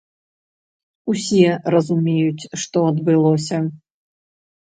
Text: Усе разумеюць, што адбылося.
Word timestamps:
Усе 1.11 1.49
разумеюць, 1.73 2.49
што 2.63 2.77
адбылося. 2.93 3.61